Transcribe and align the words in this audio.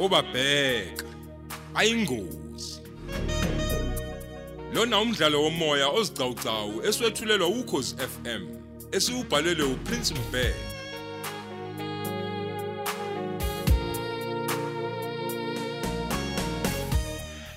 obabheka. 0.00 1.04
Ayingozi. 1.74 2.80
Lona 4.74 5.00
umdlalo 5.00 5.42
womoya 5.42 5.88
ozicawucawu 5.88 6.86
eswetshulelwa 6.86 7.48
ukhozi 7.48 7.94
FM 7.96 8.42
esiubhalelwe 8.92 9.64
uPrince 9.64 10.14
Mbeki 10.14 10.78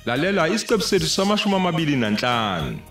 lalela 0.05 0.48
isiqebu 0.49 0.84
sethu 0.84 1.08
samashumi 1.08 1.55
amabili 1.55 1.95
nanhlanu. 1.95 2.91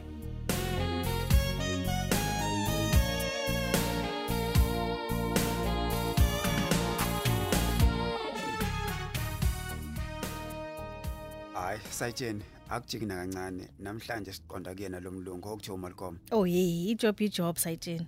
Hayi 12.01 12.13
sayitsheni 12.13 12.43
akujiki 12.71 13.07
nakancane 13.07 13.69
namhlanje 13.79 14.33
siqonda 14.33 14.75
kuyena 14.75 15.01
lo 15.01 15.11
mlungu 15.11 15.49
okuthiwa 15.49 15.75
umalcolm 15.77 16.17
Oh 16.33 16.45
hey, 16.45 16.91
ijob 16.93 17.21
ijob 17.21 17.57
sayitsheni. 17.57 18.07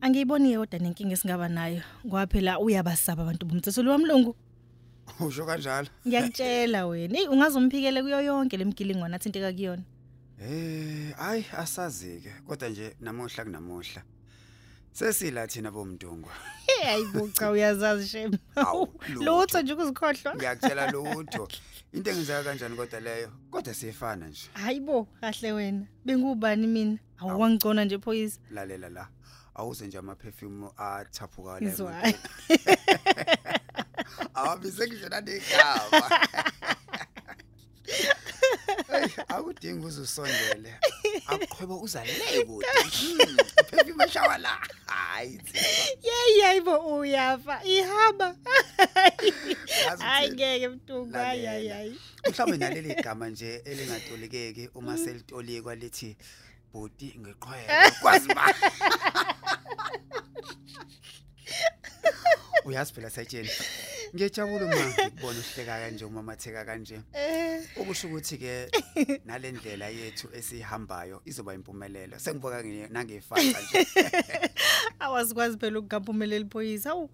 Angiyiboni 0.00 0.52
yodwa 0.52 0.78
nenkinga 0.78 1.12
esingaba 1.12 1.48
nayo. 1.48 1.82
Ngoba 2.06 2.26
phela 2.26 2.58
uyabasaba 2.58 3.22
abantu 3.22 3.46
bomthetho 3.46 3.80
wamlungu. 3.90 4.34
usho 5.20 5.46
kanjalo 5.46 5.88
Ngiyakutshela 6.06 6.86
wena, 6.86 7.18
hey 7.18 7.28
ungazomphikele 7.28 8.02
kuyo 8.02 8.20
yonke 8.22 8.56
lemgilingo 8.56 9.08
nathinteka 9.08 9.52
kuyona. 9.52 9.82
eh 10.40 11.12
hayi 11.16 11.44
asazi-ke 11.56 12.32
kodwa 12.46 12.68
nje 12.68 12.96
namuhla 13.00 13.44
kunamuhla 13.44 14.02
sesila 14.94 15.46
thina 15.46 15.70
bomntungwa 15.70 16.32
Hey 16.66 16.88
ayibuca 16.88 17.50
uyazazi 17.50 18.08
shem. 18.08 18.32
Awu, 18.56 18.88
lutho. 19.08 19.24
Lutho 19.24 19.62
nje 19.62 19.72
ukuzikhohlwa. 19.72 20.34
ngiyakutshela 20.36 20.90
lutho 20.92 21.48
into 21.92 22.10
engenzeka 22.10 22.42
kanjani 22.44 22.76
kodwa 22.76 23.00
leyo 23.00 23.32
kodwa 23.50 23.74
siyefana 23.74 24.26
nje 24.28 24.48
Hayibo, 24.54 25.04
kahle 25.20 25.52
wena. 25.52 25.86
Bengubani 26.04 26.66
mina? 26.66 26.98
Awangicona 27.18 27.84
nje 27.84 27.98
phoyisa. 27.98 28.40
lalela 28.50 28.88
la 28.88 29.08
awuze 29.54 29.86
nje 29.86 29.98
ama-perfume 29.98 30.68
athaphuka 30.76 31.60
la 31.60 31.70
Izwayi. 31.70 32.14
awabize 34.34 34.86
ngisho 34.86 35.08
nanegama 35.08 36.10
Eyi, 39.04 39.12
akudingi 39.28 39.86
uze 39.86 40.00
usondele 40.00 40.74
akuqhweba 41.26 41.74
uza 41.76 42.04
le 42.04 42.44
kude 42.44 42.66
Hmm, 42.66 43.36
perfume 43.70 44.04
eshawa 44.04 44.38
la 44.38 44.58
hayi 44.86 45.40
Yey 46.02 46.42
hayibo 46.42 46.78
uyafa. 46.98 47.64
Ihaba. 47.64 48.36
Yazi 49.86 50.02
Hayi 50.02 50.28
ukuthi- 50.28 50.34
ngeke 50.34 50.68
mntungu. 50.68 51.12
Hayi 51.14 51.44
hayi 51.46 51.68
Lalela. 51.68 51.74
hayi. 51.74 51.98
mhlawumbe 52.30 52.56
naleli 52.58 52.94
gama 52.94 53.28
nje 53.28 53.56
elingatolikeki 53.64 54.68
uma 54.74 54.96
selitolikwa 54.98 55.74
lithi 55.74 56.16
bhuti 56.72 57.14
ngiqhwele 57.18 57.90
kwazi 58.00 58.28
ba 58.34 58.54
uyazi 62.64 62.92
phela 62.94 63.10
sayitsheni 63.10 63.50
ngiyajabula 64.14 64.64
uma 64.66 64.86
ngikubona 64.86 65.38
uhleka 65.38 65.74
kanje 65.80 66.04
umamatheka 66.04 66.64
kanje 66.64 67.00
Eh. 67.12 67.43
Okusho 67.80 68.08
ukuthi 68.08 68.38
ke 68.38 68.70
nalendlela 69.26 69.88
yethu 69.88 70.28
esihambayo 70.32 71.22
izoba 71.24 71.54
impumelelo 71.54 72.18
sengibuka 72.18 72.62
nge- 72.62 72.88
nangefaka 72.92 73.42
nje 73.42 73.86
Awazikwazi 74.98 75.58
phela 75.58 75.78
ukugaphumelela 75.78 76.46
iphoyisa. 76.46 76.90
Awu 76.90 77.10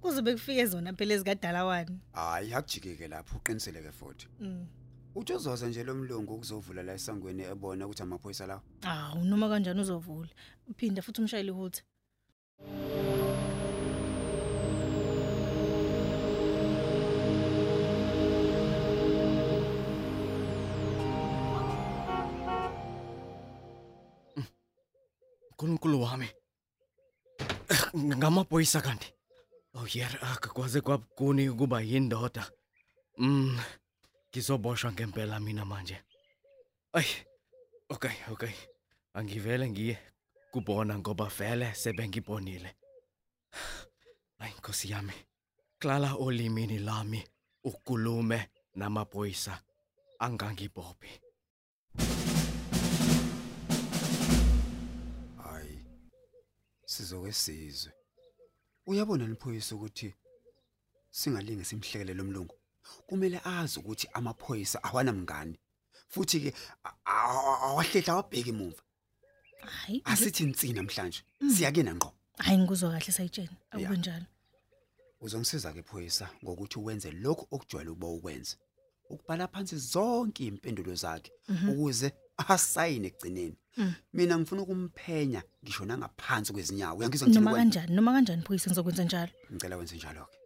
kuzobe 0.00 0.32
kufike 0.32 0.66
zona 0.66 0.92
phela 0.92 1.14
ezikadala 1.14 1.64
wani. 1.64 1.98
hayi 2.12 2.54
akujikeke 2.54 3.08
lapho 3.08 3.36
uqiniseleke 3.36 3.92
futhi 3.92 4.26
Mm. 4.40 4.66
uthi 5.14 5.32
uzoza 5.32 5.66
nje 5.68 5.84
lo 5.84 5.94
mlungu 5.94 6.34
ukuzovula 6.34 6.82
la 6.82 6.92
esangweni 6.94 7.42
ebona 7.42 7.86
ukuthi 7.86 8.02
amaphoyisa 8.02 8.46
lawo 8.46 8.62
Awu 8.82 9.24
noma 9.24 9.48
kanjani 9.48 9.80
uzovula. 9.80 10.28
Uphinde 10.68 11.02
futhi 11.02 11.20
umshayeli 11.20 11.50
uhuthi. 11.50 11.82
uNkulunkulu 25.60 26.02
wami. 26.02 26.28
Ngamaphoyisa 27.96 28.80
kanti. 28.80 29.12
Oh 29.74 29.86
yeah 29.94 30.32
akakwaze 30.32 30.80
kwabukuni 30.80 31.48
ukuba 31.48 31.80
yindoda. 31.80 32.50
Mm 33.18 33.58
ngizoboshwa 34.30 34.92
ngempela 34.92 35.40
mina 35.40 35.64
manje. 35.64 36.00
Ay 36.92 37.04
okay 37.88 38.16
okay. 38.30 38.52
Angivele 39.14 39.70
ngiye 39.70 39.98
kubona 40.50 40.98
ngoba 40.98 41.26
vele 41.26 41.74
sebengibonile. 41.74 42.76
Ay 44.38 44.50
nkosi 44.50 44.90
yami 44.90 45.12
klala 45.78 46.14
olimini 46.14 46.78
lami 46.78 47.24
ukulume 47.64 48.50
namaphoyisa. 48.74 49.62
Angangibophi. 50.18 51.20
Sizoke 56.94 57.32
sizwe 57.32 57.92
uyabona 58.86 59.26
niphoyisa 59.28 59.74
ukuthi 59.74 60.14
singalinge 61.10 61.64
simhlekele 61.64 62.14
lo 62.14 62.24
mlungu? 62.24 62.54
Kumele 63.06 63.40
azi 63.44 63.78
ukuthi 63.80 64.08
amaphoyisa 64.12 64.82
awanamngani 64.82 65.58
futhi 66.08 66.40
ke 66.40 66.50
a- 66.84 66.94
a- 67.04 67.60
awahlela 67.66 68.12
awabheki 68.12 68.50
emuva. 68.50 68.82
Hayi. 69.60 70.02
asithi 70.04 70.42
insini 70.42 70.72
namhlanje 70.72 71.22
siyakena 71.56 71.94
ngqo. 71.94 72.10
Hayi 72.38 72.58
ngikuzwa 72.58 72.90
kahle 72.90 73.12
sayitsheni. 73.12 73.56
Akube 73.70 73.96
njalo. 73.96 74.26
uzongisiza 75.20 75.72
ke 75.72 75.82
phoyisa 75.82 76.26
ngokuthi 76.44 76.78
wenze 76.78 77.10
lokho 77.10 77.46
okujwayele 77.50 77.90
ukuba 77.90 78.08
ukwenze. 78.08 78.56
Ukubhala 79.10 79.48
phansi 79.48 79.76
zonke 79.78 80.46
impendulo 80.46 80.94
zakhe 80.94 81.30
ukuze 81.70 82.12
asayine 82.36 83.06
ekugcineni. 83.08 83.56
Mina 84.12 84.38
ngifuna 84.38 84.62
ukumphenya 84.62 85.42
ngisho 85.64 85.84
nangaphansi 85.84 86.52
kwezinyawo 86.52 86.98
uyangizwa 86.98 87.28
ngithini 87.28 87.44
Noma 87.44 87.50
ukwenza? 87.56 87.80
kanjani, 87.80 87.96
noma 87.96 88.12
kanjani 88.12 88.42
phoyisa 88.42 88.66
ngizokwenza 88.70 89.04
njalo. 89.04 89.32
ngicela 89.52 89.76
wenze 89.76 89.96
njalo 89.96 90.24
ke 90.26 90.36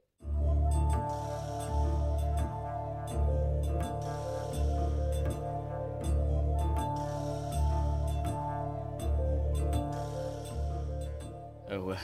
Ewe. 11.70 11.98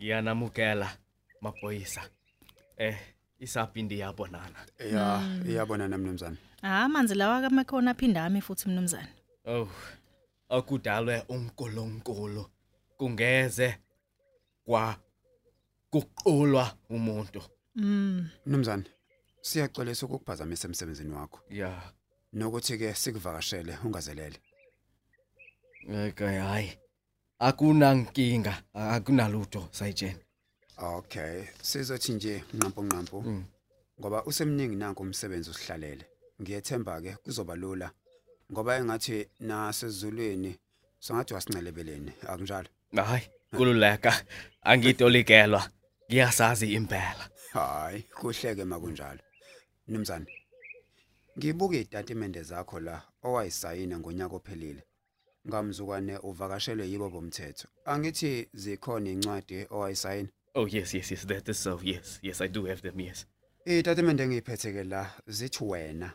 Ngiyanamukela 0.00 0.88
maphoyisa. 1.40 2.02
Eh 2.76 2.96
isaphindi 3.40 3.98
yabonana. 3.98 4.58
ya 4.92 5.22
iyabona 5.48 5.88
namnumzane 5.88 6.36
Ah 6.62 6.84
amanzi 6.84 7.14
lawa 7.14 7.40
kamakhona 7.40 7.90
aphinda 7.90 8.24
ame 8.24 8.40
futhi 8.40 8.68
mnumzane. 8.68 9.08
Oh. 9.46 9.68
Akudalwe 10.48 11.22
uNkulunkulu 11.28 12.46
kungeze 12.98 13.78
kwa 14.64 14.96
kuqulwa 15.90 16.76
umuntu. 16.90 17.42
Mm. 17.74 18.28
mnumzane 18.46 18.84
siyaxolisa 19.40 20.06
ukukuphazamisa 20.06 20.68
emsebenzini 20.68 21.12
wakho 21.14 21.40
Yeah. 21.50 21.92
nokuthi 22.32 22.78
ke 22.78 22.94
sikuvakashele 22.94 23.78
ungazelele 23.84 24.38
Okay 26.08 26.38
hayi. 26.38 26.78
Akunankinga, 27.38 28.62
akunalutho 28.74 29.68
sayitshena. 29.70 30.18
okay 30.78 31.44
sizothi 31.62 32.12
nje 32.12 32.44
nqampo 32.54 32.82
nqampo 32.82 33.20
Mm. 33.22 33.44
ngoba 34.00 34.24
usemningi 34.24 34.76
nanku 34.76 35.02
umsebenzi 35.02 35.50
usihlalele 35.50 36.04
ngiyethemba 36.42 37.00
ke 37.00 37.16
kuzoba 37.24 37.54
lula 37.56 37.90
ngoba 38.52 38.76
engathi 38.78 39.28
nasezulwini 39.40 40.58
songathi 40.98 41.34
wasincelebeleni 41.34 42.12
akunjalo 42.28 42.68
Hayi, 42.96 43.22
kululeka. 43.56 44.24
Angitolikelwa. 44.62 45.70
Ngiyasazi 46.10 46.72
impela. 46.74 47.28
hayi 47.52 48.02
kuhleke 48.02 48.64
makunjalo 48.64 49.20
mnumzane 49.88 50.26
ngibuka 51.38 51.76
izitatimende 51.76 52.42
zakho 52.42 52.80
la 52.80 53.02
owayisayina 53.22 53.98
ngonyaka 53.98 54.36
ophelile 54.36 54.82
ngamzukwane 55.48 56.16
uvakashelwe 56.18 56.88
yibo 56.90 57.08
bomthetho 57.10 57.68
angithi 57.84 58.48
zikhona 58.52 59.10
incwadi 59.10 59.66
owayisayina 59.70 60.28
Oh 60.54 60.66
yes, 60.66 60.94
yes, 60.94 61.10
yes, 61.10 61.26
that 61.26 61.48
is 61.48 61.58
so. 61.62 61.78
Yes, 61.84 62.18
yes, 62.22 62.40
I 62.40 62.48
do 62.48 62.64
have 62.64 62.80
them. 62.82 63.00
Yes. 63.00 63.26
izitatimende 63.64 64.22
engiyiphethe 64.22 64.72
ke 64.72 64.84
la 64.84 65.10
zithi 65.26 65.64
wena 65.64 66.12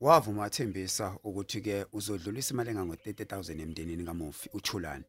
wavuma 0.00 0.42
wathembisa 0.42 1.16
ukuthi 1.24 1.60
ke 1.60 1.86
uzodlulisa 1.92 2.54
imali 2.54 2.70
engango 2.70 2.94
30000 2.94 3.60
emndenini 3.62 4.04
kaMofi 4.04 4.50
uThulani 4.52 5.04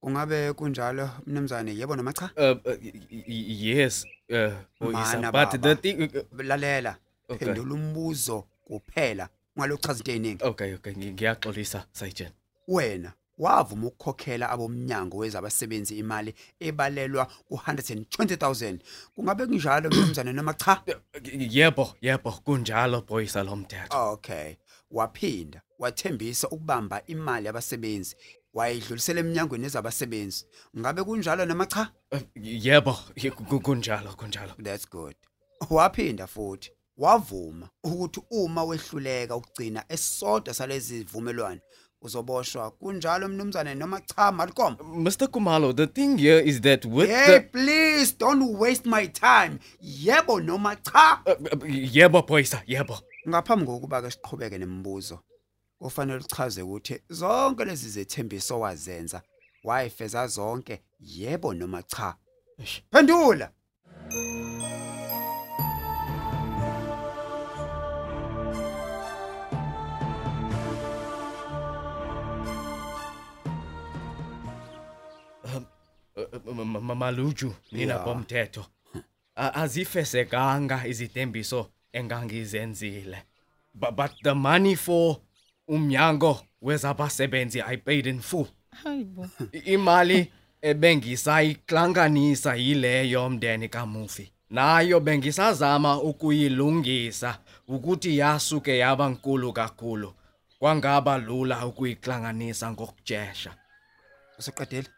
kungabe 0.00 0.52
kunjalo 0.52 1.10
mnumzane 1.26 1.76
yebo 1.76 1.96
noma 1.96 2.12
cha 2.12 2.30
Uh, 2.36 2.42
uh 2.66 2.84
y- 2.84 3.24
y- 3.28 3.68
yes. 3.78 4.06
Uh, 4.30 4.52
Boyisa, 4.80 5.12
Mana 5.20 5.32
but 5.32 5.32
baba. 5.32 5.58
the 5.58 5.74
thing. 5.76 6.02
uh, 6.16 6.40
lalela 6.44 6.96
Okay. 7.30 7.46
phendula 7.46 7.74
umbuzo 7.74 8.44
kuphela 8.64 9.28
ngalochaza 9.58 9.98
into 9.98 10.10
eziningi 10.12 10.44
Okay, 10.44 10.74
okay, 10.74 10.92
ngi- 10.92 11.12
ngiyaxolisa 11.12 11.86
Sergeant. 11.92 12.34
wena 12.68 13.12
wavuma 13.38 13.86
ukukhokhela 13.86 14.50
abomnyango 14.50 15.16
wezabasebenzi 15.16 15.98
imali 15.98 16.34
ebalelwa 16.60 17.26
ku120000 17.50 18.78
kungabe 19.14 19.46
kunjalo 19.46 19.90
mnumzane 19.94 20.32
noma 20.32 20.54
cha? 20.54 20.82
Yebo, 21.24 21.94
yebo, 22.00 22.32
kunjalo 22.32 23.02
boyisa 23.02 23.42
lomthetho. 23.42 24.12
okay. 24.12 24.54
Waphinda 24.90 25.62
wathembisa 25.78 26.48
ukubamba 26.48 27.02
imali 27.06 27.46
yabasebenzi 27.46 28.16
wayidlulisela 28.54 29.20
eminyangweni 29.20 29.66
ezabasebenzi 29.66 30.46
ngabe 30.78 31.02
kunjalo 31.02 31.44
noma 31.44 31.66
cha? 31.66 31.92
Uh, 32.12 32.20
Yebo, 32.34 32.96
ye- 33.16 33.30
ku- 33.30 33.60
kunjalo, 33.60 34.12
kunjalo. 34.16 34.52
that's 34.62 34.88
good. 34.90 35.14
Waphinda 35.70 36.26
futhi 36.26 36.70
wavuma 36.96 37.68
ukuthi 37.84 38.20
uma 38.30 38.64
wehluleka 38.64 39.36
ukugcina 39.36 39.84
esodwa 39.88 40.54
salezi 40.54 40.98
zivumelwano 40.98 41.60
uzoboshwa 42.02 42.70
kunjalo 42.70 43.28
mnumzane 43.28 43.74
noma 43.74 44.00
cha 44.00 44.32
Malcolm 44.32 44.76
Mr. 45.04 45.28
Kumalo, 45.28 45.72
the 45.76 45.86
thing 45.86 46.16
here 46.18 46.40
is 46.40 46.60
that 46.60 46.84
with 46.84 47.08
hey 47.10 47.26
the 47.38 47.40
please 47.40 48.12
don't 48.18 48.58
waste 48.58 48.86
my 48.86 49.06
time 49.06 49.58
yebo 49.82 50.40
noma 50.40 50.76
cha 50.76 51.20
Uh, 51.26 51.32
uh, 51.32 51.94
Yebo 51.94 52.22
boyisa, 52.22 52.62
yebo. 52.66 52.98
ngaphambi 53.28 53.66
kokuba 53.66 54.02
ke 54.02 54.10
siqhubeke 54.10 54.58
nemibuzo 54.58 55.18
kufanele 55.78 56.18
uchaze 56.24 56.62
ukuthi 56.62 57.00
zonke 57.10 57.64
lezi 57.64 57.88
zethembiso 57.90 58.60
wazenza 58.60 59.22
wayifeza 59.64 60.26
zonke 60.26 60.82
yebo 61.00 61.54
noma 61.54 61.82
cha 61.82 62.14
Eish. 62.58 62.82
phendula 62.92 63.50
Maluju, 76.46 77.54
nina 77.72 77.94
Yeah. 77.94 78.04
bomthetho. 78.04 78.66
A- 79.36 79.54
Azifesekanga 79.54 80.86
izitembiso 80.86 81.70
engangizenzile. 81.92 83.22
But 83.74 83.90
but 83.96 84.10
the 84.22 84.34
money 84.34 84.76
for 84.76 85.16
umnyango 85.68 86.40
wezabasebenzi 86.62 87.62
I 87.62 87.76
paid 87.76 88.06
in 88.06 88.20
full. 88.20 88.46
hayibo 88.84 89.28
I- 89.52 89.58
Imali 89.74 90.32
ebengisayiklanganisa 90.62 92.54
yileyo 92.56 93.30
mndeni 93.30 93.68
kaMufi. 93.68 94.32
Nayo 94.50 95.00
bengisazama 95.00 96.00
ukuyilungisa 96.02 97.38
ukuthi 97.68 98.18
yasuke 98.18 98.78
yaba 98.78 99.08
nkulu 99.08 99.52
kakhulu. 99.52 100.14
Kwangaba 100.58 101.18
lula 101.18 101.66
ukuyiklanganisa 101.66 102.70
ngokujesha. 102.72 103.54
usuqedile 104.38 104.88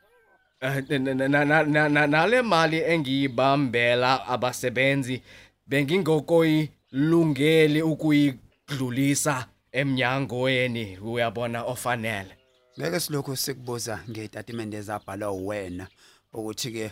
nale 0.61 2.43
mali 2.43 2.79
engiyibambela 2.79 4.27
abasebenzi 4.27 5.23
bengingokoyilungeli 5.67 7.83
ukuyidlulisa 7.83 9.47
emnyangweni 9.73 10.99
uyabona 10.99 11.65
ofanele 11.65 12.37
ngeke 12.79 13.01
silokhu 13.01 13.37
sikubuza 13.37 14.01
ngezitatimende 14.11 14.77
ezabhalwa 14.77 15.33
wena 15.33 15.87
ukuthi 16.33 16.73
ke 16.73 16.91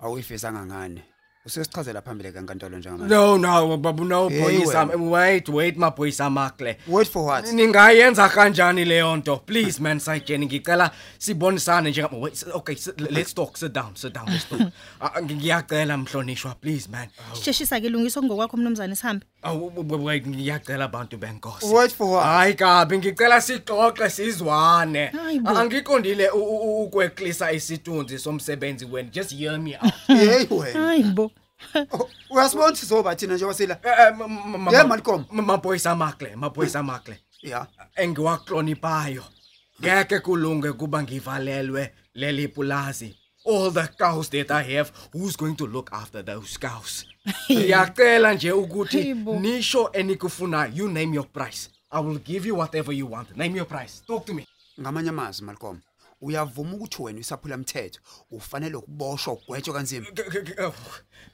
awuyifisanga 0.00 0.66
ngane 0.66 1.02
usesichazela 1.46 2.02
phambili 2.02 2.32
kankantolo 2.32 2.78
njengamanje? 2.78 3.14
No 3.14 3.38
no 3.38 3.76
babu 3.76 4.04
no 4.04 4.28
Hey, 4.28 4.40
boyisa 4.42 4.84
wena. 4.84 5.10
wait 5.10 5.48
wait 5.48 5.76
maphoyisa 5.76 6.30
makle 6.30 6.76
wait 6.88 7.08
for 7.08 7.24
what? 7.26 7.46
Ningayenza 7.52 8.28
kanjani 8.28 8.84
leyo 8.84 9.16
nto? 9.16 9.36
Please 9.36 9.82
man 9.82 9.98
sayijeni 9.98 10.46
ngicela 10.46 10.90
sibonisane 11.18 11.90
njengam 11.90 12.20
wait 12.20 12.34
s- 12.34 12.46
okay 12.54 12.74
s- 12.74 12.92
let's 13.10 13.34
talk 13.34 13.56
sit 13.56 13.72
down 13.72 13.94
sit 13.94 14.14
down 14.14 14.28
let's 14.30 14.48
talk. 14.48 14.60
Ah, 15.00 15.22
ngiyacela 15.22 15.96
mhlonishwa 15.98 16.54
please 16.54 16.88
man. 16.90 17.08
Sheshisa 17.44 17.80
ke 17.80 17.88
lungiso 17.88 18.22
ngokwakho 18.22 18.56
mnumzane 18.56 18.96
sihambe. 18.96 19.26
Awu 19.42 20.04
wait 20.04 20.26
ngiyacela 20.26 20.84
abantu 20.84 21.16
benkosi. 21.18 21.66
wait 21.66 21.92
for 21.94 22.06
what? 22.10 22.24
Hayi 22.24 22.54
kabi 22.54 22.98
ngicela 22.98 23.40
sixoxe 23.40 24.10
sizwane. 24.10 25.06
Hayi 25.06 25.40
bo. 25.40 25.50
Angiqondile 25.50 26.30
u- 26.30 26.38
u- 26.42 26.60
u- 26.62 26.84
ukweklisa 26.84 27.52
isithunzi 27.52 28.18
somsebenzi 28.18 28.84
wena. 28.84 29.08
Just 29.12 29.34
hear 29.34 29.58
me 29.58 29.76
out. 29.82 29.92
hey 30.06 30.46
wena. 30.50 30.80
Hayibo 30.86 31.22
Oh, 31.22 31.31
uyasibona 32.30 32.66
ukuthi 32.68 32.86
soba 32.86 33.16
thina 33.16 33.34
njengoba 33.34 33.54
sila 33.54 33.78
Eh, 33.84 33.92
eh, 33.98 34.16
ma- 34.18 34.28
ma- 34.28 34.58
ma- 34.58 34.70
Yeah, 34.72 34.86
Malcolm. 34.88 35.24
ma- 35.30 35.42
Maboyisa 35.42 35.90
amakle, 35.90 36.36
maboyisa 36.36 36.78
amakle. 36.80 37.18
yeah 37.42 37.66
Engiwaklonipayo. 37.96 39.24
Ngeke 39.82 40.18
kulunge 40.20 40.72
kuba 40.72 41.02
ngivalelwe 41.02 41.92
leli 42.14 42.48
pulazi. 42.48 43.14
All 43.44 43.70
the 43.72 43.88
cows 43.98 44.28
that 44.30 44.50
I 44.50 44.62
have, 44.76 44.92
who's 45.12 45.36
going 45.36 45.56
to 45.56 45.66
look 45.66 45.90
after 45.92 46.22
those 46.24 46.56
cows? 46.58 47.06
Ngiyacela 47.50 48.34
nje 48.34 48.52
ukuthi 48.52 48.98
Hayibo. 49.02 49.40
nisho 49.40 49.90
enikufuna 49.92 50.66
you 50.74 50.88
name 50.88 51.14
your 51.14 51.26
price. 51.26 51.68
I 51.90 52.00
will 52.00 52.18
give 52.18 52.46
you 52.48 52.54
whatever 52.56 52.92
you 52.94 53.06
want. 53.06 53.36
Name 53.36 53.56
your 53.56 53.66
price. 53.66 54.02
Talk 54.06 54.26
to 54.26 54.34
me. 54.34 54.46
ngamanye 54.80 55.08
amazwi 55.08 55.46
Malcolm 55.46 55.80
uyavuma 56.22 56.72
ukuthi 56.74 57.02
wena 57.02 57.20
usaphula 57.20 57.54
umthetho 57.56 58.00
ufanele 58.30 58.76
ukuboshwa 58.76 59.32
ugwetshwe 59.34 59.74
kanzima 59.74 60.06
G- 60.14 60.22
g- 60.30 60.42
g- 60.42 60.60
oh, 60.62 60.74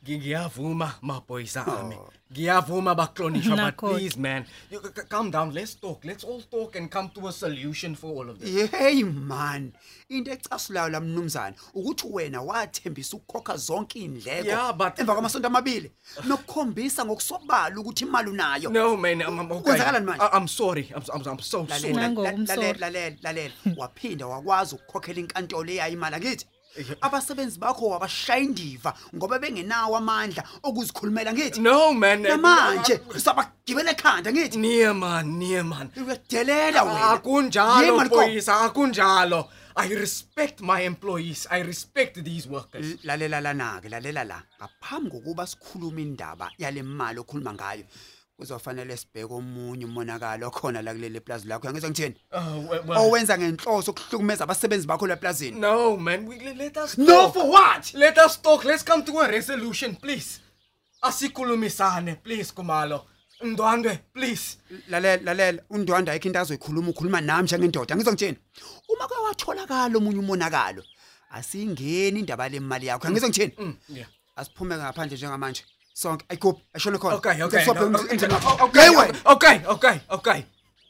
ngi- 0.04 0.18
Ngiyavuma 0.18 0.94
maboyisa 1.02 1.66
ami. 1.66 1.96
Ngiyavuma 2.32 2.94
baklonishwa 2.94 3.56
but 3.56 3.64
Nakho-ke. 3.64 3.94
please 3.98 4.16
man, 4.18 4.44
you, 4.70 4.80
c- 4.82 4.88
c- 4.96 5.06
calm 5.08 5.30
down. 5.30 5.50
Let's 5.52 5.74
talk. 5.74 6.04
Let's 6.04 6.24
all 6.24 6.42
talk 6.42 6.76
and 6.76 6.90
come 6.90 7.08
to 7.14 7.26
a 7.28 7.32
solution 7.32 7.94
for 7.94 8.08
all 8.10 8.30
of 8.30 8.38
this. 8.38 8.70
hey 8.70 9.02
man 9.02 9.72
into 10.08 10.30
ecasulayo 10.32 10.88
la 10.88 11.00
mnumzane 11.00 11.56
ukuthi 11.74 12.06
wena 12.10 12.42
wathembisa 12.42 13.16
ukukhokha 13.16 13.56
zonke 13.56 13.98
indleko 13.98 14.46
Yeah, 14.48 14.72
but- 14.76 14.98
emva 15.00 15.12
kwamasonto 15.14 15.46
amabili 15.48 15.92
nokukhombisa 16.24 17.04
ngokusobala 17.04 17.80
ukuthi 17.80 18.04
imali 18.04 18.30
unayo 18.30 18.70
No 18.70 18.96
man, 18.96 19.20
I'm, 19.20 19.40
I'm 19.40 19.52
okay. 19.52 19.62
Kwenzakalani 19.62 20.06
manje? 20.06 20.24
I, 20.24 20.36
I'm 20.38 20.48
sorry. 20.48 20.92
I'm, 20.96 21.02
I'm, 21.14 21.22
I'm 21.32 21.38
so 21.40 21.66
sorry. 21.66 21.92
lalela 21.94 22.00
Nango, 22.08 22.22
la- 22.22 22.30
I'm 22.32 22.44
lalela 22.46 22.54
sorry. 22.54 22.78
lalela 22.78 23.16
lalela 23.22 23.54
waphinda 23.76 24.26
wakwazi 24.26 24.74
ukukhokhela 24.78 25.20
inkantolo 25.20 25.70
eyayo 25.70 25.92
imali 25.92 26.16
akithi 26.16 26.46
abasebenzi 27.00 27.58
bakho 27.58 27.88
wabashaya 27.88 28.40
indiva 28.44 28.94
ngoba 29.16 29.38
bengenawo 29.38 29.96
amandla 29.96 30.42
okuzikhulumela 30.62 31.32
ngithi 31.32 31.60
No 31.60 31.92
man. 31.92 32.22
namanje 32.22 33.00
usabagibela 33.16 33.90
ekhanda 33.90 34.30
ngithi 34.32 34.58
Near 34.58 34.94
man, 34.94 35.26
near 35.38 35.64
man. 35.64 35.90
uyadelela 35.96 36.82
wena 36.84 37.00
Ye, 37.00 37.14
Akunjalo 37.16 37.96
Malcolm. 37.96 38.08
boyisa, 38.30 38.60
akunjalo. 38.60 39.48
I 39.76 39.88
respect 39.94 40.60
my 40.60 40.80
employees. 40.82 41.46
I 41.50 41.60
respect 41.62 42.22
these 42.24 42.48
workers. 42.48 42.86
L- 42.86 42.98
lalela 43.04 43.40
lana 43.40 43.80
ke 43.82 43.88
lalela 43.88 44.24
la 44.26 44.42
ngaphambi 44.60 45.10
kokuba 45.10 45.46
sikhuluma 45.46 46.00
indaba 46.00 46.50
yale 46.58 46.82
mali 46.82 47.18
okhuluma 47.20 47.54
ngayo 47.54 47.84
kuzofanele 48.48 48.96
sibheke 48.96 49.34
omunye 49.34 49.84
umonakalo 49.84 50.50
khona 50.50 50.82
la 50.82 50.92
kuleli 50.94 51.20
plaza 51.20 51.44
lakho 51.48 51.66
yangizwa 51.66 51.90
ngithini 51.90 52.14
Oh, 52.32 52.40
well, 52.70 52.82
well, 52.88 52.98
owenza 52.98 53.38
ngenhloso 53.38 53.90
ukuhlukumeza 53.90 54.44
abasebenzi 54.44 54.86
bakho 54.86 55.06
la 55.06 55.16
plazini 55.16 55.60
no 55.60 55.96
man, 55.96 56.26
we, 56.28 56.36
let- 56.38 56.56
let 56.56 56.76
us 56.76 56.98
no 56.98 57.06
talk. 57.06 57.32
for 57.34 57.50
what 57.50 57.94
Let 57.94 58.16
us 58.18 58.36
talk. 58.42 58.64
Let's 58.64 58.84
come 58.84 59.02
to 59.04 59.18
a 59.20 59.28
resolution, 59.28 59.96
please. 59.96 60.40
Asikhulumisane, 61.02 62.14
please 62.22 62.52
Kumalo. 62.54 63.04
Ndwandwe, 63.42 63.98
please. 64.14 64.56
lalela 64.88 65.22
lalela 65.22 65.62
undwanda 65.70 66.12
ayikho 66.12 66.28
into 66.28 66.38
azoyikhuluma 66.40 66.88
ukhuluma 66.90 67.20
nami 67.20 67.42
njengendoda 67.42 67.96
ngizwa 67.96 68.12
ngithini 68.12 68.36
uma 68.88 69.08
ke 69.08 69.14
watholakala 69.14 69.96
omunye 69.98 70.18
umonakalo 70.18 70.84
asingeni 71.30 72.20
indaba 72.20 72.48
lemali 72.48 72.86
yakho 72.86 73.10
ngizwa 73.10 73.28
ngithini 73.28 73.52
Mm, 73.58 73.74
yeah. 73.88 74.08
asiphume 74.36 74.76
ngaphandle 74.76 75.16
njengamanje 75.16 75.64
sonke 76.00 76.24
ayikuphi 76.28 76.62
ashone 76.74 76.98
khona 76.98 77.14
Okay, 77.16 77.42
okay. 77.42 77.66
Okay, 77.70 78.88
okay, 78.90 79.16
okay, 79.24 79.60
okay, 79.66 80.00
okay. 80.10 80.42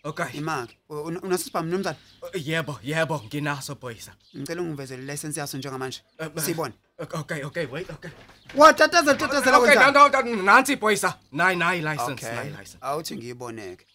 Okay. 0.05 0.39
imaki 0.39 0.77
unasipha 1.23 1.63
mnumzane 1.63 1.97
Yebo, 2.35 2.79
yebo, 2.83 3.23
nginaso 3.27 3.75
boyisa. 3.75 4.13
ngicela 4.37 4.63
ungivezele 4.63 5.03
license 5.13 5.41
yaso 5.41 5.59
njengamanje 5.59 6.01
Uh, 6.19 6.43
siyibone 6.43 6.75
Okay, 7.15 7.45
okay, 7.45 7.67
wait, 7.67 7.91
okay. 7.91 8.11
watatazela 8.57 9.15
tatazela 9.15 9.59
Okay, 9.59 9.75
down, 9.75 10.11
down. 10.13 10.45
Nansi 10.45 10.77
boyisa. 10.77 11.15
Nayi, 11.33 11.57
nayi 11.57 11.81
license, 11.83 12.13
okay 12.13 12.35
nayi 12.35 12.51
license. 12.51 12.79
awuthi 12.81 13.17
ngiyiboneke 13.17 13.87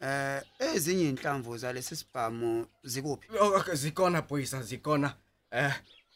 eh 0.00 0.42
ezinye 0.58 1.08
inhlamvu 1.08 1.58
zalesi 1.58 1.96
sibhamu 1.96 2.66
zikuphi 2.84 3.26
Oh, 3.40 3.56
okay, 3.58 3.74
zikona 3.74 4.22
boyisa, 4.22 4.62
zikona. 4.62 5.14
Eh, 5.50 5.72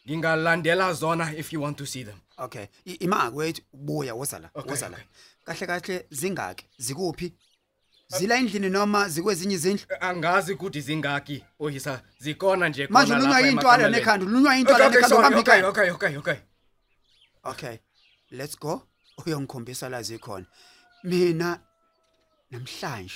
ngingalandela 0.08 0.92
zona 0.92 1.32
if 1.36 1.52
you 1.52 1.62
want 1.62 1.76
to 1.78 1.86
see 1.86 2.04
them. 2.04 2.18
okay 2.38 2.66
I- 2.86 2.90
imaki 3.00 3.36
wethu 3.36 3.62
buya 3.72 4.14
woza 4.14 4.38
la 4.38 4.50
Okay, 4.54 4.70
woza 4.70 4.88
la 4.88 4.96
okay. 4.96 5.06
kahle 5.44 5.66
kahle 5.66 6.06
zingaki 6.10 6.66
zikuphi 6.78 7.32
zila 8.08 8.36
endlini 8.36 8.68
noma 8.70 9.08
zikwezinye 9.08 9.54
izindlu 9.54 9.86
Angazi 10.00 10.52
ukuthi 10.52 10.80
zingaki 10.80 11.44
boyisa. 11.58 12.02
Zikona 12.18 12.68
nje 12.68 12.86
manje 12.90 13.12
khona 13.12 13.20
lunywa 13.24 13.40
lapha 13.40 13.50
intwala 13.50 13.74
emakameleni. 13.82 13.96
nekhanda 13.96 14.26
lunywa 14.26 14.50
Okay, 14.50 14.60
intwala 14.60 14.86
okay, 14.86 14.96
nekhanda 15.00 15.08
sorry, 15.08 15.20
uhamba 15.20 15.38
okay, 15.40 15.58
ikhaya 15.58 15.68
okay, 15.68 15.90
okay, 15.90 16.16
okay. 16.16 16.36
okay 17.44 17.78
let's 18.30 18.58
go 18.58 18.82
uyongikhombisa 19.26 19.88
la 19.88 20.02
zikhona 20.02 20.46
mina 21.04 21.60
namhlanje 22.50 23.14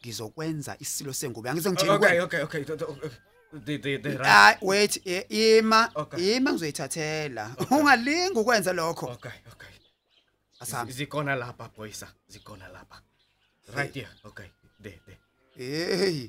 ngizokwenza 0.00 0.76
isilo 0.78 1.12
sengubo 1.12 1.48
yangize 1.48 1.70
ngitshela 1.70 1.94
Okay, 1.94 2.08
wena 2.08 2.24
okay, 2.24 2.42
okay. 2.42 2.64
The 3.64 3.78
the 3.78 3.78
the, 3.78 3.98
the, 3.98 4.10
the 4.10 4.18
right. 4.18 4.26
Ah 4.28 4.56
wait 4.62 5.00
i- 5.06 5.56
ima 5.58 5.90
Okay. 5.94 6.36
ima 6.36 6.52
ngizoyithathela 6.52 7.50
ungalingi 7.70 8.38
ukwenza 8.38 8.72
lokho 8.72 9.06
Okay, 9.06 9.30
okay. 9.52 9.68
asami 10.60 10.92
Zikona 10.92 11.34
lapha 11.34 11.68
boysa, 11.76 12.06
zikona 12.28 12.68
lapha. 12.68 13.00
Right 13.74 13.94
here. 13.94 14.08
Okay. 14.24 14.46
There, 14.82 15.00
there. 15.06 15.18
hey 15.56 16.28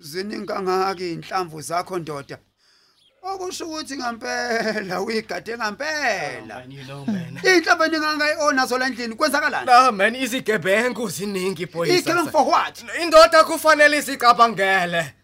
ziningangaki 0.00 1.12
inhlamvu 1.12 1.60
zakho 1.60 1.98
ndoda 1.98 2.38
okusho 3.22 3.66
ukuthi 3.68 3.96
ngempela 3.96 5.00
uyigade 5.00 5.56
ngempela 5.58 6.54
Man, 6.54 6.72
you 6.72 6.84
know 6.84 7.04
man. 7.06 7.38
inhlamvu 7.56 7.84
eningangayiona 7.84 8.66
zola 8.66 8.86
endlini 8.86 9.14
kwenzakalani 9.14 9.66
No 9.66 9.92
man, 9.92 10.14
izigebengu 10.16 11.08
ziningi 11.08 11.66
boysa. 11.66 11.94
igebengu 11.94 12.30
for 12.30 12.48
what 12.48 12.84
Indoda 13.02 13.44
kufanele 13.44 13.98
isicabangele. 13.98 15.14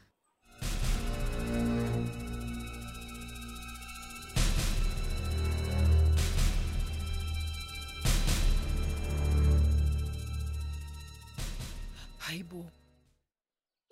Hayibo 12.37 12.71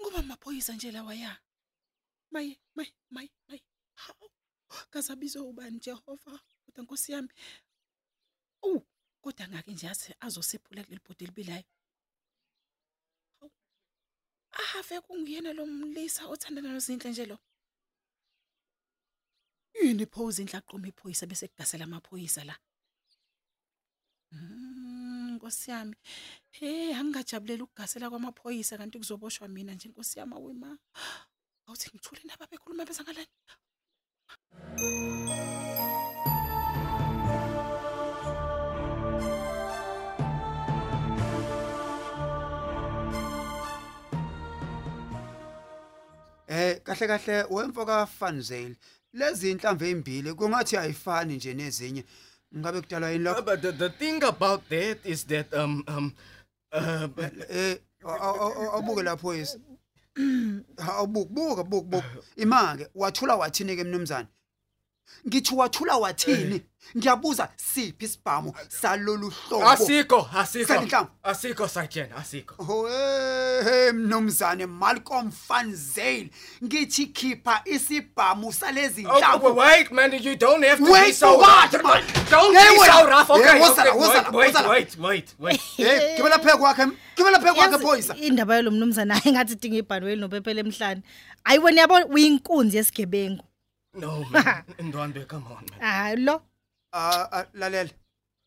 ngoba 0.00 0.18
amaphoyisa 0.18 0.72
nje 0.74 0.92
lawa 0.92 1.14
ya? 1.14 1.32
Maye 2.30 2.60
maye 2.74 2.92
maye 3.10 3.30
maye. 3.48 3.62
Hawu 3.94 4.30
kazabizwe 4.90 5.40
ubani 5.42 5.78
jehova 5.78 6.40
kodwa 6.64 6.84
nkosi 6.84 7.12
yami. 7.12 7.28
U 8.62 8.80
kodwa 9.22 9.48
ngake 9.48 9.72
nje 9.72 9.88
ase 9.88 10.14
azosiphula 10.20 10.84
kuleli 10.84 11.00
bhodi 11.04 11.24
elibilayo. 11.24 11.64
Hawu. 13.40 13.52
ahave 14.52 15.00
kungiyena 15.00 15.52
lo 15.52 15.66
mlisa 15.66 16.26
othandana 16.26 16.72
nozinhle 16.72 17.10
nje 17.10 17.26
lo? 17.26 17.38
Yini 19.74 20.06
pose 20.06 20.42
inhla 20.42 20.58
aqoma 20.58 20.88
iphoyisa 20.88 21.26
bese 21.26 21.48
kugasela 21.48 21.84
amaphoyisa 21.84 22.44
la? 22.44 22.56
Mm, 24.32 24.83
Nkosi 25.44 25.70
yami. 25.70 25.94
Hey, 26.50 26.94
angigajabulela 26.94 27.64
ukugasela 27.64 28.10
kwamaphoyisa 28.10 28.78
kanti 28.78 28.98
kuzoboshwa 28.98 29.48
mina 29.48 29.74
nje 29.74 29.88
Nkosi 29.88 30.18
yami 30.18 30.34
awema. 30.34 30.78
Awuthi 31.66 31.90
ngithule 31.90 32.20
indaba 32.22 32.46
bekhuluma 32.46 32.84
beza 32.84 33.02
ngalani? 33.04 33.28
eh 46.48 46.80
kahle 46.82 47.06
kahle 47.06 47.44
wemfoka 47.50 48.06
Fanzale 48.06 48.76
lezi 49.12 49.50
inhlamvu 49.50 49.84
ezimbili 49.84 50.34
kungathi 50.34 50.76
ayifani 50.76 51.36
nje 51.36 51.54
nezinye 51.54 52.04
ngabe 52.56 52.80
kudalwa 52.80 53.11
yini 53.11 53.25
Uh, 53.28 53.32
lokho 53.32 53.42
But 53.44 53.62
the, 53.62 53.73
the 53.73 53.90
thing 53.90 54.23
about 54.23 54.68
that 54.68 54.99
is 55.04 55.25
that 55.26 55.52
um 55.54 55.84
um 55.88 56.12
uh 56.73 57.08
eh 57.50 57.76
awubuke 58.73 59.02
lapho 59.02 59.34
yisi 59.34 59.58
awubuke 60.76 61.30
buka 61.34 61.64
buka 61.64 61.82
buka 61.90 62.06
imake 62.37 62.88
wathula 62.94 63.37
wathini 63.37 63.76
ke 63.76 63.84
mnumzane? 63.84 64.28
Ngithi 65.28 65.54
wathula 65.54 65.96
wathini 65.96 66.62
ngiyabuza 66.96 67.49
siphi 67.56 68.04
isibhamu 68.04 68.52
salolu 68.68 69.30
hlobo 69.49 69.68
asikho 69.70 70.28
asikho 70.38 70.66
Sanhlamvu. 70.68 71.11
asikho 71.23 71.68
sajena 71.68 72.16
asikho. 72.16 72.88
Hey 73.64 73.92
mnumzane 73.92 74.66
Malcolm 74.66 75.30
Van 75.49 75.75
Zyl 75.75 76.28
ngithi 76.64 77.06
khipha 77.06 77.62
isibhamu 77.64 78.52
salezi 78.52 79.06
Oh, 79.06 79.18
nhlamvu 79.18 79.56
wait 79.56 79.90
man, 79.92 80.12
you 80.23 80.37
don't 80.37 80.62
have 80.64 80.78
to 80.78 80.84
be 80.84 80.90
Wait 80.92 81.14
so 81.14 81.32
for 81.32 81.38
what, 81.40 81.73
rough. 81.73 81.82
man? 81.84 82.02
Don't 82.30 82.54
Hey, 82.56 82.70
be 82.75 82.78
wait. 82.80 82.90
so 82.90 83.06
rough. 83.08 83.30
Okay, 83.30 83.42
Hey, 83.42 83.61
wosala, 83.61 83.90
okay, 83.90 83.99
wosala, 84.00 84.30
wait, 84.32 84.54
wosala. 84.54 84.68
wait, 84.68 84.96
wait, 84.99 85.34
wait, 85.38 85.58
wait. 85.78 85.88
Eh 85.88 86.16
gibela 86.16 86.38
pheke 86.38 86.56
kwakhe 86.58 86.87
gibela 87.16 87.38
pheke 87.40 87.54
kwakhe 87.54 87.73
Yazi, 87.73 87.84
phoyisa 87.84 88.16
indaba 88.16 88.54
yalo 88.56 88.70
mnumzana 88.70 89.14
hayi 89.18 89.32
ngathi 89.34 89.54
dinga 89.54 89.76
ibhanweli 89.76 90.20
nopepele 90.20 90.61
emhlanje 90.61 91.02
hayi 91.44 91.58
wena 91.58 91.80
yabo 91.80 91.94
uyinkunzi 92.14 92.76
yesigebengu 92.76 93.44
No, 93.94 94.24
man. 94.30 94.62
Ndwandwe, 94.78 95.24
come 95.28 95.46
on, 95.46 95.64
man. 95.70 95.80
hayi 95.80 96.16
lo 96.16 96.42
ah 96.92 97.28
ah, 97.32 97.44
lalela 97.54 97.90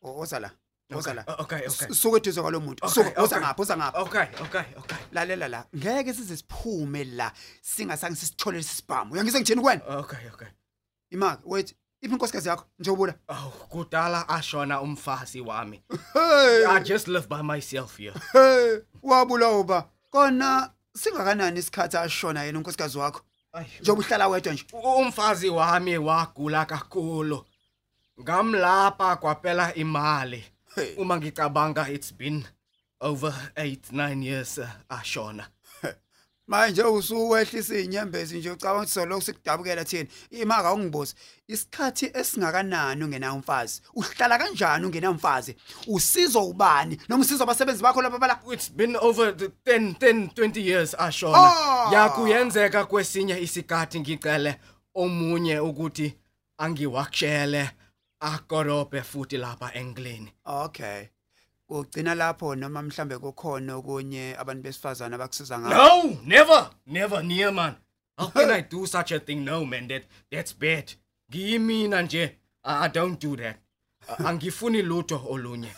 wosala 0.02 0.50
wosala 0.90 1.24
Okay, 1.28 1.56
okay, 1.58 1.68
okay. 1.68 1.94
suke 1.94 2.16
eduze 2.16 2.42
kwalomuntu 2.42 2.84
wosa 2.84 3.00
okay. 3.00 3.38
ngapha 3.38 3.54
wosa 3.62 3.76
ngapha 3.76 3.98
Okay, 4.00 4.26
okay, 4.42 4.62
okay. 4.76 4.96
lalela 5.12 5.48
la 5.48 5.64
ngeke 5.76 6.14
size 6.14 6.36
siphume 6.36 7.04
la 7.04 7.32
singasange 7.62 8.16
sisithole 8.16 8.58
isibhamu 8.58 9.12
uyangizwe 9.12 9.40
ngithini 9.40 9.62
kwena 9.62 9.82
Okay, 9.98 10.28
okay. 10.34 10.48
imake 11.10 11.42
wait 11.44 11.74
iphi 12.00 12.12
inkosikazi 12.14 12.48
yakho 12.48 12.64
njengobuda 12.78 13.14
Oh, 13.28 13.50
kudala 13.68 14.28
ashona 14.28 14.80
umfazi 14.80 15.40
wami. 15.40 15.82
hey 16.12 16.66
I 16.66 16.80
just 16.80 17.08
live 17.08 17.28
by 17.28 17.42
myself 17.42 17.96
here. 17.98 18.14
hey 18.32 18.78
wabula 19.02 19.50
uba 19.50 19.88
kona 20.10 20.70
singakanani 20.96 21.58
isikhathi 21.58 21.96
ashona 21.96 22.42
yena 22.44 22.58
unkosikazi 22.58 22.98
wakho 22.98 23.20
njengoba 23.80 24.02
uhlala 24.02 24.28
wedwa 24.28 24.52
nje 24.52 24.64
umfazi 24.72 25.48
wami 25.48 25.98
wagula 25.98 26.64
kakhulu. 26.64 27.44
Ngamlapha 28.20 29.16
kwaphela 29.16 29.74
imali. 29.74 30.44
Hey. 30.74 30.94
Uma 30.96 31.16
ngicabanga 31.16 31.88
it's 31.88 32.12
been 32.12 32.44
over 33.00 33.34
8 33.56 33.92
9 33.92 34.22
years 34.22 34.58
uh, 34.58 34.68
ashona. 34.88 35.46
Manje 36.48 36.82
usuwehlisa 36.82 37.78
inyembezi 37.78 38.38
nje 38.38 38.50
ucabanga 38.50 38.78
ukuthi 38.78 38.92
solo 38.92 39.20
sikudabukela 39.20 39.84
thina 39.84 40.08
imaka 40.30 40.72
ungibuza 40.72 41.14
isikhathi 41.48 42.10
esingakanani 42.14 43.04
ungena 43.04 43.34
umfazi 43.34 43.82
uhlala 43.94 44.38
kanjani 44.38 44.86
ungena 44.86 45.10
umfazi 45.10 45.56
usizo 45.86 46.46
ubani 46.46 47.00
noma 47.08 47.24
usizo 47.24 47.44
abasebenzi 47.44 47.82
bakho 47.82 48.02
lapha 48.02 48.18
bala 48.18 48.40
It's 48.50 48.68
been 48.68 48.96
over 48.96 49.36
the 49.36 49.48
10 49.66 49.94
10 49.98 50.28
20 50.34 50.60
years 50.60 50.94
ashona. 50.98 51.38
Ah! 51.38 51.90
Yakuyenzeka 51.92 52.84
kwesinye 52.84 53.40
isikhathi 53.40 54.00
ngicele 54.00 54.60
omunye 54.94 55.58
ukuthi 55.60 56.14
angiwakshele 56.58 57.70
akorobhe 58.20 59.02
futhi 59.02 59.36
lapha 59.36 59.74
englini. 59.74 60.32
okay 60.44 61.08
ugcina 61.68 62.14
lapho 62.14 62.54
noma 62.54 62.82
mhlambe 62.82 63.18
kukhona 63.18 63.76
okunye 63.76 64.36
abantu 64.38 64.62
besifazana 64.62 65.16
abakusiza 65.16 65.58
ngakho 65.58 65.74
No, 65.74 66.18
never, 66.24 66.70
never 66.86 67.22
near 67.22 67.52
man. 67.52 67.74
How 68.18 68.30
can 68.30 68.50
I 68.50 68.62
do 68.62 68.86
such 68.86 69.12
a 69.12 69.20
thing? 69.20 69.44
No 69.44 69.64
man, 69.64 69.88
that 69.88 70.02
that's 70.30 70.52
bad. 70.52 70.92
Ngiyimina 71.30 72.02
nje. 72.02 72.36
I, 72.64 72.88
don't 72.88 73.20
do 73.20 73.36
that. 73.36 73.56
Angifuni 74.18 74.82
lutho 74.82 75.22
olunye. 75.30 75.70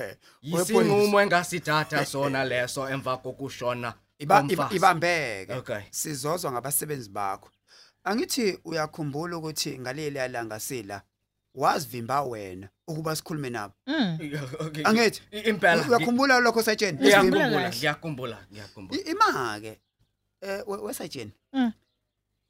Yisinqumo 0.42 1.20
engasithatha 1.20 2.04
sona 2.12 2.44
leso 2.44 2.88
emva 2.88 3.16
kokushona 3.16 3.94
ibambeke 4.18 5.52
Okay. 5.52 5.80
sizozwa 5.90 6.52
ngabasebenzi 6.52 7.10
bakho 7.10 7.50
angithi 8.04 8.58
uyakhumbula 8.64 9.36
ukuthi 9.36 9.78
ngaleli 9.78 10.18
yalanga 10.18 10.60
sila 10.60 11.02
wazivimba 11.58 12.22
wena 12.22 12.68
ukuba 12.88 13.16
sikhulume 13.16 13.50
nabo 13.50 13.74
Okay. 14.66 14.84
Angithi? 14.84 15.20
impela. 15.44 15.84
uyakhumbula 15.88 16.40
lokho 16.40 16.62
setsheni 16.62 16.98
Ngiyakhumbula, 16.98 17.50
kahle. 17.50 17.68
ngiyakhumbula, 17.68 18.38
ngiyakhumbula. 18.52 19.00
imake 19.10 19.78
eh 20.42 20.62
we- 20.66 20.78
wesajeni 20.86 21.32
Mm. 21.52 21.72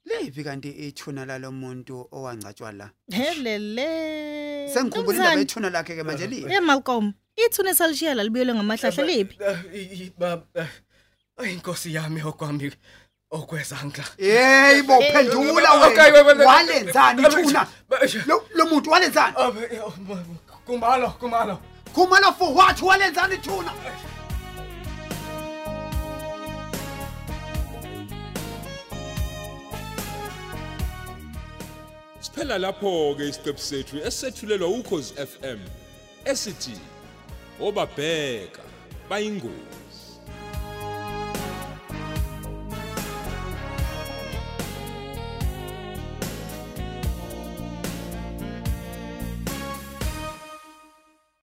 lephi 0.05 0.43
kanti 0.43 0.69
ithuna 0.69 1.25
lalomuntu 1.25 2.07
owangcatshwa 2.11 2.71
la 2.71 2.89
helele 3.11 4.69
sengikhumbula 4.73 5.17
indaba 5.17 5.41
ethuna 5.41 5.69
lakhe 5.69 5.95
ke 5.95 6.03
manje 6.03 6.27
li 6.27 6.45
Eh 6.53 6.61
Malcolm 6.61 7.13
ithune 7.35 7.73
salishiya 7.73 8.13
la 8.15 8.23
libuyele 8.23 8.53
ngamahlahla 8.53 9.03
liphi 9.05 9.35
Eh, 9.43 9.57
i- 9.73 10.03
i- 10.05 10.13
ba- 10.17 10.43
eh, 10.55 10.67
ay, 11.37 11.53
inkosi 11.53 11.93
yami 11.93 12.21
okwami 12.21 12.71
okwezandla. 13.31 14.03
hey 14.17 14.81
bo 14.81 14.99
phendula 15.01 15.69
Okay, 15.87 16.11
wait, 16.11 16.13
wait, 16.13 16.25
wena 16.25 16.39
wait. 16.39 16.47
walenzani 16.47 17.21
ithuna 17.23 17.67
Ba- 17.89 17.99
lo 18.27 18.43
lo 18.55 18.65
muntu 18.65 18.89
walenzani. 18.91 19.33
Oh, 19.37 19.53
eh, 19.71 19.79
oh, 19.83 19.93
ma- 20.07 20.23
Kumalo, 20.65 21.09
kumalo. 21.19 21.59
khumala 21.93 22.33
for 22.37 22.53
what? 22.55 22.77
Walenzani 22.81 23.35
ithuna 23.35 23.71
Siphela 32.21 32.57
lapho 32.59 33.15
ke 33.17 33.23
isiqephu 33.31 33.61
sethu 33.69 33.95
esethulelwa 34.09 34.67
ukhozi 34.79 35.13
FM 35.31 35.59
esithi 36.31 36.75
obabheka 37.67 38.61
bayingozi. 39.09 39.78